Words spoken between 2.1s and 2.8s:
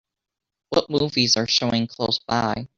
by